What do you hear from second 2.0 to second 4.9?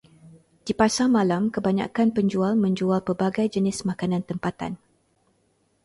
penjual menjual pelbagai jenis makanan tempatan.